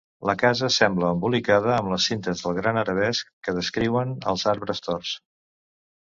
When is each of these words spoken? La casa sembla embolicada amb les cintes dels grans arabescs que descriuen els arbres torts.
La 0.27 0.33
casa 0.41 0.67
sembla 0.75 1.09
embolicada 1.15 1.73
amb 1.73 1.91
les 1.91 2.07
cintes 2.11 2.41
dels 2.45 2.57
grans 2.59 2.81
arabescs 2.83 3.29
que 3.49 3.55
descriuen 3.57 4.15
els 4.33 4.47
arbres 4.53 4.83
torts. 4.87 5.13